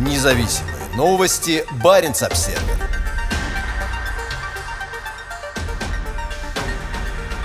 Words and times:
Независимые 0.00 0.76
новости. 0.96 1.62
Барин 1.84 2.12
обсерва 2.12 2.58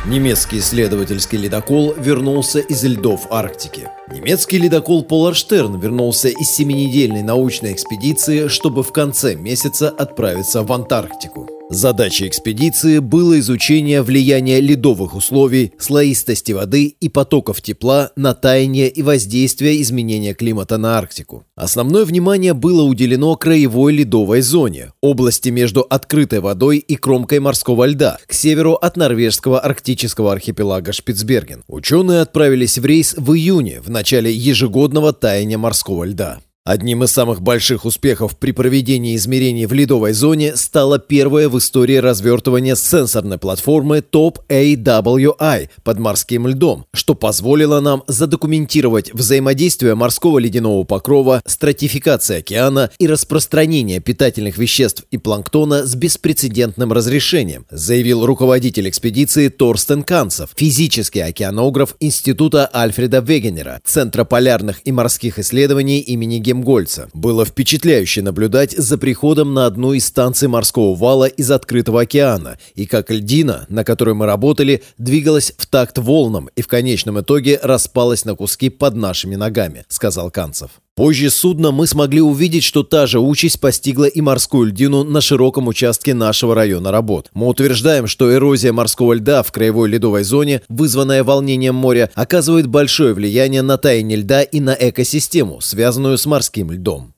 Немецкий 0.06 0.60
исследовательский 0.60 1.38
ледокол 1.38 1.94
вернулся 1.98 2.60
из 2.60 2.82
льдов 2.86 3.28
Арктики. 3.30 3.90
Немецкий 4.10 4.58
ледокол 4.58 5.04
Поларштерн 5.04 5.78
вернулся 5.82 6.30
из 6.30 6.50
семинедельной 6.50 7.24
научной 7.24 7.74
экспедиции, 7.74 8.48
чтобы 8.48 8.84
в 8.84 8.94
конце 8.94 9.36
месяца 9.36 9.90
отправиться 9.90 10.64
в 10.64 10.72
Антарктику. 10.72 11.55
Задачей 11.70 12.28
экспедиции 12.28 13.00
было 13.00 13.40
изучение 13.40 14.04
влияния 14.04 14.60
ледовых 14.62 15.16
условий, 15.16 15.74
слоистости 15.80 16.52
воды 16.52 16.86
и 16.86 17.10
потоков 17.10 17.60
тепла 17.60 18.12
на 18.16 18.36
таяние 18.36 18.88
и 18.88 19.02
воздействие 19.02 19.82
изменения 19.82 20.36
климата 20.36 20.78
на 20.78 21.00
Арктику. 21.00 21.44
Основное 21.56 22.06
внимание 22.06 22.54
было 22.54 22.84
уделено 22.84 23.36
краевой 23.36 23.94
ледовой 23.94 24.42
зоне, 24.42 24.92
области 25.02 25.50
между 25.50 25.82
открытой 25.82 26.40
водой 26.40 26.78
и 26.78 26.96
кромкой 26.98 27.40
морского 27.40 27.86
льда, 27.86 28.20
к 28.28 28.34
северу 28.34 28.74
от 28.74 28.96
норвежского 28.96 29.60
арктического 29.60 30.32
архипелага 30.32 30.94
Шпицберген. 30.94 31.64
Ученые 31.68 32.22
отправились 32.22 32.78
в 32.78 32.86
рейс 32.86 33.16
в 33.18 33.34
июне, 33.34 33.82
в 33.82 33.90
начале 33.90 34.32
ежегодного 34.32 35.14
таяния 35.14 35.58
морского 35.58 36.04
льда. 36.04 36.42
Одним 36.68 37.04
из 37.04 37.12
самых 37.12 37.44
больших 37.44 37.86
успехов 37.86 38.36
при 38.40 38.50
проведении 38.50 39.16
измерений 39.16 39.68
в 39.68 39.74
ледовой 39.74 40.14
зоне 40.14 40.56
стало 40.56 40.98
первое 40.98 41.48
в 41.48 41.60
истории 41.60 41.98
развертывание 41.98 42.76
сенсорной 42.76 43.38
платформы 43.38 44.00
Top 44.00 44.38
AWI 44.50 45.70
под 45.84 46.00
морским 46.00 46.48
льдом, 46.48 46.88
что 46.92 47.14
позволило 47.14 47.82
нам 47.82 48.04
задокументировать 48.08 49.14
взаимодействие 49.14 49.94
морского 49.94 50.40
ледяного 50.40 50.84
покрова, 50.86 51.44
стратификации 51.46 52.40
океана 52.40 52.90
и 52.98 53.06
распространение 53.06 54.00
питательных 54.00 54.58
веществ 54.58 55.04
и 55.12 55.20
планктона 55.20 55.86
с 55.86 55.94
беспрецедентным 55.94 56.92
разрешением, 56.92 57.68
заявил 57.70 58.26
руководитель 58.26 58.90
экспедиции 58.90 59.50
Торстен 59.50 60.02
Канцев, 60.02 60.50
физический 60.56 61.20
океанограф 61.20 61.96
Института 62.00 62.68
Альфреда 62.74 63.20
Вегенера, 63.20 63.82
Центра 63.86 64.24
полярных 64.24 64.82
и 64.84 64.92
морских 64.92 65.38
исследований 65.38 66.00
имени 66.00 66.40
Гем 66.40 66.55
Гольца. 66.64 67.10
Было 67.14 67.46
впечатляюще 67.46 68.22
наблюдать 68.22 68.72
за 68.72 68.98
приходом 68.98 69.54
на 69.54 69.66
одну 69.66 69.94
из 69.94 70.06
станций 70.06 70.48
морского 70.48 70.96
вала 70.96 71.26
из 71.26 71.52
открытого 71.52 72.02
океана, 72.02 72.58
и 72.76 72.86
как 72.86 73.12
льдина, 73.12 73.66
на 73.70 73.84
которой 73.84 74.16
мы 74.16 74.26
работали, 74.26 74.84
двигалась 74.98 75.54
в 75.58 75.66
такт 75.66 75.98
волнам 75.98 76.50
и 76.56 76.62
в 76.62 76.68
конечном 76.68 77.20
итоге 77.20 77.60
распалась 77.62 78.26
на 78.26 78.36
куски 78.36 78.70
под 78.70 78.96
нашими 78.96 79.36
ногами, 79.36 79.86
сказал 79.90 80.32
Канцев. 80.32 80.72
Позже 80.96 81.30
судна 81.30 81.72
мы 81.72 81.88
смогли 81.88 82.22
увидеть, 82.22 82.64
что 82.64 82.84
та 82.84 83.06
же 83.06 83.20
участь 83.20 83.60
постигла 83.60 84.06
и 84.06 84.22
морскую 84.22 84.68
льдину 84.68 85.04
на 85.04 85.20
широком 85.20 85.68
участке 85.68 86.14
нашего 86.14 86.56
района 86.56 86.90
работ. 86.90 87.30
Мы 87.34 87.48
утверждаем, 87.48 88.08
что 88.08 88.34
эрозия 88.34 88.72
морского 88.72 89.12
льда 89.12 89.44
в 89.44 89.52
краевой 89.52 89.90
ледовой 89.90 90.24
зоне, 90.24 90.62
вызванная 90.70 91.26
волнением 91.26 91.76
моря, 91.76 92.12
оказывает 92.16 92.68
большое 92.68 93.14
влияние 93.14 93.62
на 93.62 93.78
таяние 93.78 94.20
льда 94.20 94.44
и 94.44 94.62
на 94.62 94.72
экосистему, 94.72 95.60
связанную 95.60 96.18
с 96.18 96.26
морским 96.26 96.72
льдом. 96.72 97.15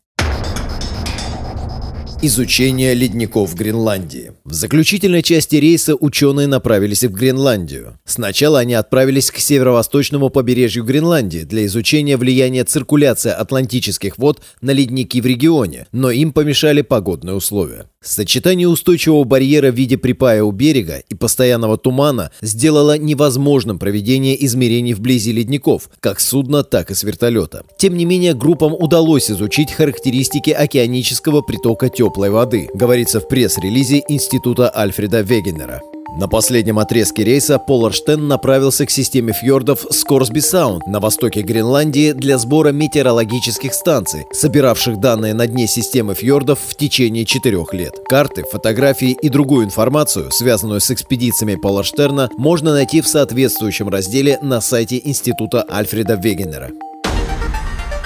Изучение 2.20 2.96
ледников 2.96 3.54
Гренландии. 3.54 4.32
В 4.44 4.52
заключительной 4.52 5.22
части 5.22 5.58
рейса 5.58 5.94
ученые 5.94 6.48
направились 6.48 7.04
в 7.04 7.12
Гренландию. 7.12 8.00
Сначала 8.06 8.58
они 8.58 8.74
отправились 8.74 9.30
к 9.30 9.38
северо-восточному 9.38 10.32
побережью 10.32 10.84
Гренландии 10.84 11.44
для 11.44 11.68
изучения 11.68 12.18
влияния 12.18 12.64
циркуляции 12.64 13.30
атлантических 13.30 14.18
вод 14.18 14.42
на 14.62 14.72
ледники 14.72 15.22
в 15.22 15.28
регионе, 15.28 15.86
но 15.92 16.10
им 16.10 16.34
помешали 16.34 16.82
погодные 16.82 17.36
условия. 17.36 17.86
Сочетание 18.02 18.68
устойчивого 18.68 19.24
барьера 19.24 19.72
в 19.72 19.76
виде 19.76 19.98
припая 19.98 20.42
у 20.42 20.52
берега 20.52 21.04
и 21.10 21.14
постоянного 21.14 21.78
тумана 21.78 22.32
сделало 22.42 22.98
невозможным 22.98 23.78
проведение 23.78 24.44
измерений 24.46 24.94
вблизи 24.94 25.34
ледников, 25.34 25.90
как 26.00 26.20
судна, 26.20 26.64
так 26.64 26.90
и 26.90 26.96
с 26.96 27.04
вертолета. 27.04 27.64
Тем 27.78 27.98
не 27.98 28.06
менее, 28.06 28.34
группам 28.34 28.74
удалось 28.74 29.30
изучить 29.30 29.72
характеристики 29.72 30.52
океанического 30.52 31.42
притока 31.42 31.90
теплой 32.08 32.30
воды, 32.30 32.70
говорится 32.74 33.20
в 33.20 33.28
пресс-релизе 33.28 34.02
Института 34.08 34.72
Альфреда 34.74 35.22
Вегенера. 35.22 35.82
На 36.18 36.30
последнем 36.30 36.80
отрезке 36.80 37.26
рейса 37.26 37.60
Поларштен 37.60 38.30
направился 38.30 38.86
к 38.86 38.92
системе 38.92 39.34
фьордов 39.34 39.86
Скорсби 39.92 40.40
Саунд 40.40 40.88
на 40.88 41.02
востоке 41.02 41.42
Гренландии 41.42 42.14
для 42.14 42.38
сбора 42.38 42.72
метеорологических 42.72 43.74
станций, 43.74 44.26
собиравших 44.32 45.02
данные 45.02 45.34
на 45.34 45.48
дне 45.48 45.68
системы 45.68 46.16
фьордов 46.16 46.60
в 46.66 46.76
течение 46.76 47.26
четырех 47.26 47.74
лет. 47.74 48.00
Карты, 48.08 48.46
фотографии 48.50 49.18
и 49.22 49.28
другую 49.28 49.66
информацию, 49.66 50.32
связанную 50.32 50.80
с 50.80 50.90
экспедициями 50.90 51.56
Поларштерна, 51.56 52.30
можно 52.38 52.72
найти 52.72 53.02
в 53.02 53.08
соответствующем 53.08 53.90
разделе 53.90 54.40
на 54.42 54.62
сайте 54.62 55.02
Института 55.04 55.66
Альфреда 55.70 56.16
Вегенера. 56.16 56.72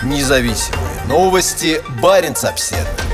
Независимые 0.03 1.05
новости. 1.07 1.81
Барин 2.01 2.33
обседный. 2.41 3.10